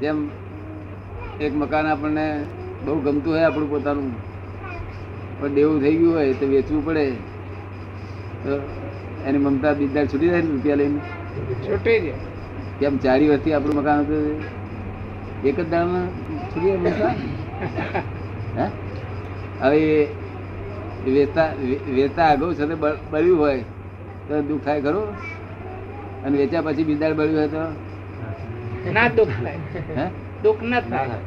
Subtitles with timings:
[0.00, 0.18] જેમ
[1.40, 2.26] એક મકાન આપણને
[2.84, 4.08] બહુ ગમતું હોય આપણું પોતાનું
[5.40, 7.04] પણ દેવું થઈ ગયું હોય તો વેચવું પડે.
[8.44, 8.52] તો
[9.26, 11.00] એની મમતા બીજા છૂટી જાય ને રૂપિયા લઈને?
[11.64, 12.14] છૂટી જાય.
[12.80, 14.24] કેમ ચારી વર્ષથી આપણું મકાન હતું
[15.44, 16.06] એક જ દાળમાં
[16.50, 17.12] છૂટી જાય મમતા?
[18.56, 18.66] હે?
[19.60, 20.08] હવે
[21.06, 21.48] વેચતા
[21.96, 22.74] વેચતા આગળ સાથે
[23.10, 23.62] બળ્યું હોય
[24.28, 25.08] તો દુઃખ થાય ખરું?
[26.24, 27.62] અને વેચ્યા પછી બીજા બળ્યું હોય તો?
[28.94, 29.58] ના દુઃખ થાય.
[30.42, 31.18] દુઃખ ના થાય.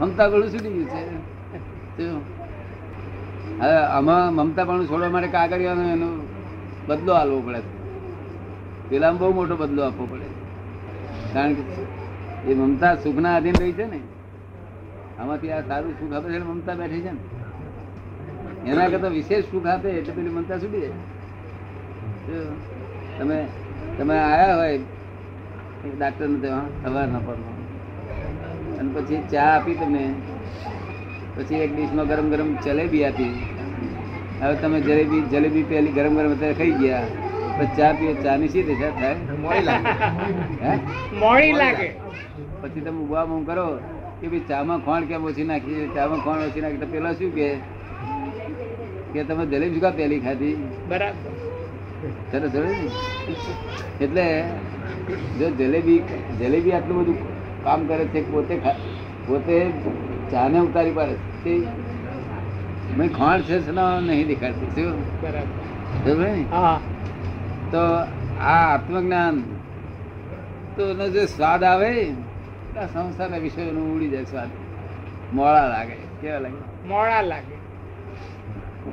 [0.00, 2.04] મમતા ગળું છૂટી ગયું છે.
[3.60, 6.08] હવે આમાં મમતા પણ છોડવા માટે કાગળિયાનો એનો
[6.88, 7.60] બદલો આપવો પડે
[8.88, 10.26] પેલા બહુ મોટો બદલો આપવો પડે
[11.34, 11.62] કારણ કે
[12.48, 13.98] એ મમતા સુખના આધીન રહી છે ને
[15.20, 17.20] આમાંથી આ સારું સુખ આપે છે મમતા બેઠી છે ને.
[18.70, 20.96] એના કરતા વિશેષ સુખ આપે એટલે પેલી મમતા છૂટી જાય.
[23.18, 23.38] તમે
[23.98, 24.78] તમે આયા હોય
[25.82, 26.48] ડાક્ટર ને
[26.82, 27.58] સવારના પરમાં
[28.78, 30.04] અને પછી ચા આપી તમને
[31.36, 33.32] પછી એક ડીશમાં ગરમ ગરમ જલેબી આપી.
[34.40, 37.04] હવે તમે જલેબી જલેબી પહેલી ગરમ ગરમ અત્યારે ખાઈ ગયા.
[37.58, 39.16] પછી ચા પીએ ચા ની શી દશા થાય?
[40.62, 40.72] હે?
[41.20, 41.88] મોડી લાગે.
[42.60, 43.66] પછી તમે ઊભા મૂમ કરો
[44.20, 45.86] કે ભાઈ ચામાં ખોણ કેમ ઓછી નાખી?
[45.94, 47.48] ચામાં ખોણ ઓછી નાખી તો પેલા શું કે?
[49.12, 50.54] કે તમે જલેબી શું પહેલી ખાધી?
[50.88, 51.32] બરાબર.
[52.32, 52.54] સરસ.
[54.00, 54.44] એટલે
[55.10, 55.98] જો જલેબી
[56.38, 57.18] જલેબી આટલું બધું
[57.64, 58.60] કામ કરે છે પોતે
[59.26, 59.72] પોતે
[60.30, 61.66] ચાને ઉતારી પાડે છે.
[62.96, 63.72] મેં ખાણ છે
[64.06, 64.66] નહીં દેખાડતી.
[64.66, 65.22] શું?
[65.22, 66.34] બરાબર.
[67.70, 67.78] તો
[68.40, 69.42] આ આત્મજ્ઞાન
[70.76, 72.10] તો એનો જે સ્વાદ આવે
[72.76, 74.48] આ સંસારના વિષયોનું ઉડી જાય સ્વાદ.
[75.32, 76.88] મોડા લાગે કેવા લાગે?
[76.88, 77.56] મોડા લાગે.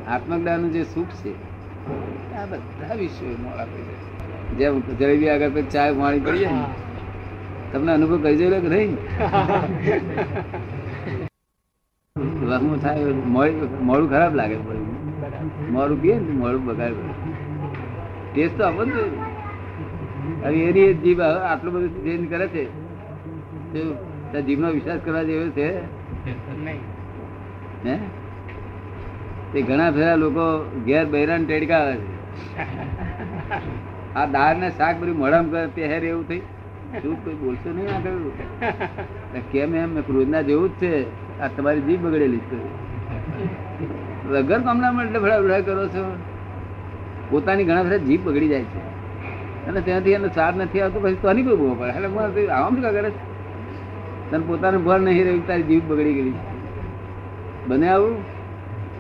[0.08, 1.34] આત્મજ્ઞાનનું જે સુખ છે
[2.36, 4.29] આ બધા વિષયો મોડા પડી જાય.
[4.58, 6.50] જેમ જલેબી આગળ પછી ચા પાણી પડીએ
[7.72, 8.92] તમને અનુભવ કરી જોયેલો કે નહીં?
[12.42, 14.58] વહમું થાય મોડું ખરાબ લાગે
[15.70, 16.98] મોડું પીએ ને મોડું બગાડ
[18.30, 19.04] ટેસ્ટ તો આપો ને
[20.44, 22.64] હવે એની જીભ આટલું બધું ચેન્જ કરે છે
[24.32, 25.68] તો જીભનો વિશ્વાસ કરવા જેવો છે?
[27.84, 27.96] હે?
[29.52, 30.46] તે ઘણા ફેરા લોકો
[30.86, 32.14] ઘેર બૈરાન ટેડકા આવે છે.
[34.16, 36.42] આ દાળ ને શાક બધું મળમ પહેર એવું થઈ.
[37.02, 39.98] શું કોઈ બોલશો નહીં આ કહ્યું કેમ એમ?
[40.10, 40.94] રોજના જેવું જ છે.
[41.40, 42.60] આ તમારી જીભ બગડેલી છે.
[44.30, 46.18] વગર કામના માં એટલે ભડા ભડા કરો છો?
[47.30, 48.82] પોતાની ઘણા બધા જીભ બગડી જાય છે.
[49.68, 51.90] અને ત્યાંથી એનો સાર નથી આવતો પછી તોની કોઈ ભૂવો પડે.
[51.90, 53.12] એટલે મને આમ શું કરે?
[54.32, 56.34] તને પોતાનું ભર નહીં રહ્યું તારી જીભ બગડી ગઈ
[57.68, 58.24] બને આવું?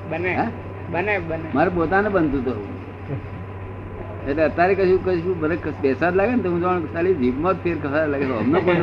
[0.10, 0.36] બને.
[0.36, 0.48] હે?
[0.92, 1.50] બને બને.
[1.56, 2.79] મારે પોતાને બનતું હતું
[4.30, 7.78] એટલે અત્યારે કશું કશું મને બેસાડ લાગે ને તો હું જાણ ખાલી જીભમાં જ ફેર
[7.84, 8.78] ખસા લાગે તો અમને કોઈ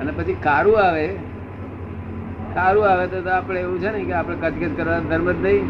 [0.00, 1.06] અને પછી કારું આવે.
[2.54, 5.64] કારું આવે તો આપણે એવું છે ને કે આપણે કચકચ કરવાનો ધર્મ જ નહીં.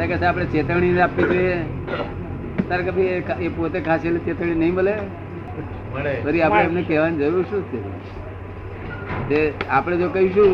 [0.00, 1.58] કે આપણે ચેતવણી આપવી જોઈએ.
[2.68, 4.94] તારે કે ભાઈ એ પોતે ખાશે એટલે ચેતવણી નહીં મળે?
[6.24, 7.62] ફરી આપણે એમને કહેવાની જરૂર શું
[9.30, 9.40] છે?
[9.68, 10.52] આપણે જો કહીશું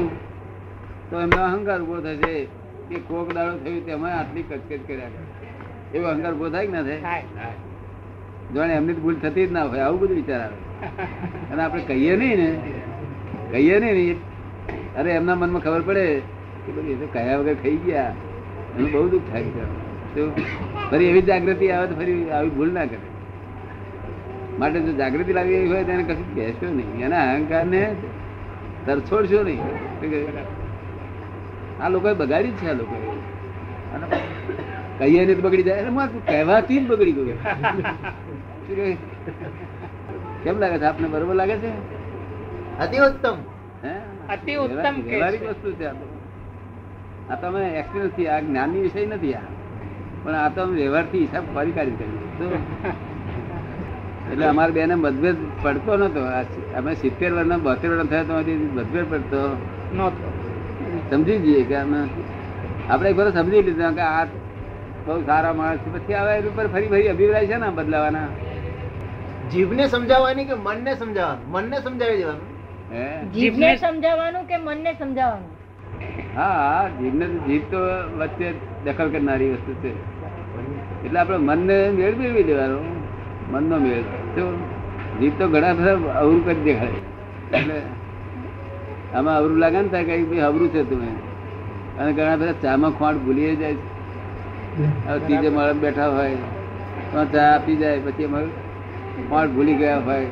[1.11, 2.37] તો એમનો અહંકાર ઊભો થશે.
[2.89, 5.25] કે કોક દાડો થયું તેમાં આટલી કચકચ કર્યા કરે.
[5.95, 7.25] એવો અહંકાર ઊભો થાય કે ના થાય?
[8.55, 10.57] જોણે એમની ભૂલ થતી જ ના હોય આવું બધું વિચાર આવે.
[11.53, 12.49] અને આપણે કહીએ નહીં ને
[13.53, 14.17] કહીએ નહીં ને
[15.01, 16.07] અરે એમના મનમાં ખબર પડે
[16.67, 18.13] કે બધું એ તો કયા વગર ખાઈ ગયા.
[18.77, 19.65] એનું બહુ દુઃખ થાય છે.
[20.15, 20.21] તો
[20.91, 22.99] ફરી એવી જાગૃતિ આવે તો ફરી આવી ભૂલ ના કરે.
[24.59, 27.03] માટે જો જાગૃતિ લાવી હોય તેને કશું કહેશો નહીં.
[27.07, 27.83] એના અહંકારને
[28.87, 29.61] તરછોડશો નહીં?
[31.83, 33.01] આ લોકોએ બગાડી જ છે આ લોકોએ.
[33.95, 34.07] અને
[34.99, 35.81] કહીએ ને બગડી જાય.
[35.83, 37.39] એટલે કહેવાથી જ બગડી ગયું.
[40.43, 40.87] કેમ લાગે છે?
[40.91, 41.71] આપને બરોબર લાગે છે?
[42.85, 43.37] અતિ ઉત્તમ.
[44.35, 45.17] અતિ ઉત્તમ કે
[45.51, 46.07] વસ્તુ છે આ તો.
[47.31, 49.47] આ તમે એક્સપિરિયન્સથી આ જ્ઞાનની વિષય નથી આ.
[50.23, 52.19] પણ આ તો અમે વ્યવહારથી હિસાબ ફરી કાઢી કરી
[54.31, 56.21] એટલે અમારે બેને મતભેદ પડતો નતો
[56.79, 58.35] અમે સિત્તેર વર્ષના બોતેર વર્ષ થયા તો
[58.79, 59.41] મતભેદ પડતો.
[59.97, 60.27] નહોતો.
[61.11, 61.99] સમજી જઈએ કે અમે
[62.91, 64.25] આપણે એક વખત સમજી લીધું કે આ
[65.07, 65.99] બહુ સારા માણસ છે.
[65.99, 68.29] પછી આવે એની ઉપર ફરી ફરી અભિપ્રાય છે ને બદલાવાના?
[69.53, 71.51] જીભને સમજાવવાની કે મનને સમજાવવાનું?
[71.51, 73.33] મનને સમજાવી દેવાનું?
[73.33, 75.51] જીભને સમજાવવાનું કે મનને સમજાવવાનું?
[76.37, 77.79] હા હા જીભને તો જીભ તો
[78.19, 78.53] વચ્ચે
[78.85, 79.93] દખલ કરનારી વસ્તુ છે.
[81.07, 82.79] એટલે આપણે મનને મેળ મેળવી દેવાનો.
[83.51, 84.03] મનનો મેળ.
[84.35, 84.57] શું
[85.21, 86.89] જીભ તો ઘણા બધા અવરું કરી દેખાય.
[86.89, 87.81] એટલે
[89.15, 91.09] આમાં અવરું લાગે ને થાય કઈ અવરું છે તમે
[91.99, 93.85] અને ઘણા બધા ચામાં ખોટ ભૂલી જાય છે.
[95.07, 96.39] હવે ત્રીજે માળે બેઠા હોય.
[97.13, 98.53] તો ચા આપી જાય પછી અમારું
[99.31, 100.29] ખોટ ભૂલી ગયા હોય.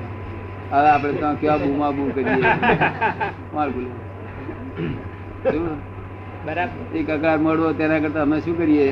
[0.70, 2.54] હવે આપણે તો કેવા બૂમા બૂમ કરીએ.
[3.52, 3.94] ખોટ ભૂલી?
[6.46, 6.80] બરાબર.
[6.94, 8.88] એ કકડાટ મળવો તેના કરતા અમે શું કરીએ?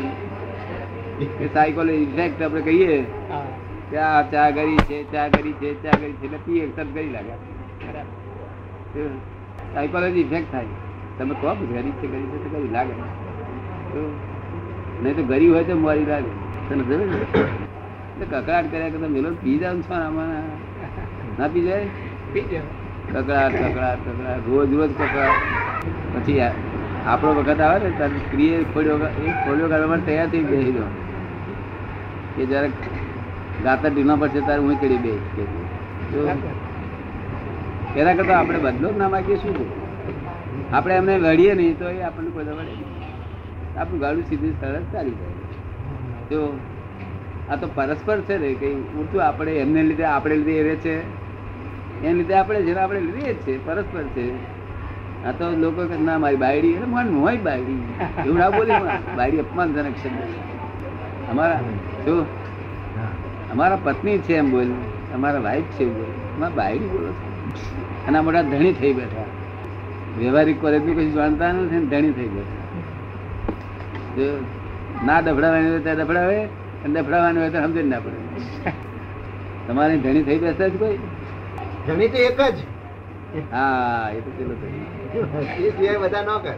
[1.38, 2.94] કે સાયકોલોજી ઇફેક્ટ આપણે કહીએ
[3.90, 6.26] કે આ ચા કરી છે ચા કરી છે ચા કરી છે.
[6.26, 7.34] એટલે પી તરત કરી લાગે.
[7.86, 9.30] બરાબર.
[9.74, 10.74] સાયકોલોજી ઇફેક્ટ થાય.
[11.18, 12.94] તમે કહો કે ગરીબ છે ગરીબ છે ગરીબ લાગે?
[15.02, 16.32] નહીં તો ગરીબ હોય તો મારી લાગે.
[16.68, 17.06] તને સમજે ને?
[18.20, 20.30] કકડાટ કર્યા કરતા મેલો પી જાવ છો આમાં?
[21.38, 21.86] ના પી જાય?
[23.12, 24.46] કકડાટ કકડાટ કકડાટ.
[24.48, 25.36] રોજ રોજ કકડાટ.
[26.14, 26.40] પછી
[27.12, 30.84] આપણો વખત આવે ને ત્યારે સ્ત્રીએ ખોડ્યો એ ખોડ્યો કાઢવા માટે તૈયાર થઈ બેસી દો
[32.34, 32.68] કે જ્યારે
[33.64, 35.12] ગાતા ઢીલા પડશે ત્યારે હું કરી બે
[36.12, 36.52] બરાબર.
[38.00, 39.56] એના કરતા આપણે બદલો જ ના માગીએ શું
[40.76, 42.74] આપણે એમને લડીએ નહીં તો એ આપણને કોઈ વળે.
[43.80, 45.36] આપણું ગાડું સીધું સરસ ચાલી જાય.
[46.30, 46.40] જો
[47.50, 50.94] આ તો પરસ્પર છે ને કઈ ઉડતું આપણે એમને લીધે આપણે લીધે એ રહે છે.
[52.04, 54.26] એને લીધે આપણે જેને આપણે લીધે જ છે પરસ્પર છે.
[55.26, 57.82] આ તો લોકો કે ના મારી બાયડી એટલે મન હોય બાયડી.
[58.26, 58.78] એવું ના બોલી
[59.18, 60.40] બાયડી અપમાનજનક શબ્દ છે.
[61.30, 61.60] અમારા
[62.06, 62.14] જો
[63.52, 64.70] અમારા પત્ની છે એમ બોલ.
[65.18, 66.08] અમારા વાઈફ છે એવું
[66.38, 66.50] બોલ.
[66.60, 67.31] બાયડી બોલો છો.
[68.06, 69.28] અને આ મોટા ધણી થઈ બેઠા.
[70.18, 72.66] વ્યવહારિક કોલેજનું કશું જાણતા નથી ધણી થઈ બેઠા.
[74.16, 74.26] જો
[75.06, 76.38] ના ડફડાવાની હોય ત્યાં ડફડાવે
[76.84, 78.18] અને ડફડાવાની હોય તો સમજ જ ના પડે.
[79.66, 80.98] તમારી ધણી થઈ બેસતા જ કોઈ?
[81.86, 82.58] ધણી તો એક જ.
[83.50, 84.86] હા એ તો ધણી.
[85.66, 86.56] એ સિવાય બધા ન કર.